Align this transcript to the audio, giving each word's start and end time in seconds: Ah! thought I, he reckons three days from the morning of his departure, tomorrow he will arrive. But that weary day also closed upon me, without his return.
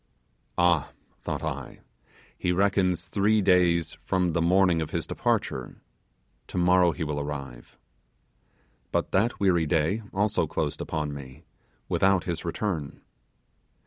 Ah! 0.57 0.93
thought 1.19 1.43
I, 1.43 1.81
he 2.35 2.51
reckons 2.51 3.07
three 3.07 3.39
days 3.39 3.99
from 4.03 4.33
the 4.33 4.41
morning 4.41 4.81
of 4.81 4.89
his 4.89 5.05
departure, 5.05 5.79
tomorrow 6.47 6.91
he 6.91 7.03
will 7.03 7.19
arrive. 7.19 7.77
But 8.91 9.11
that 9.11 9.39
weary 9.39 9.67
day 9.67 10.01
also 10.11 10.47
closed 10.47 10.81
upon 10.81 11.13
me, 11.13 11.43
without 11.87 12.23
his 12.23 12.43
return. 12.43 13.01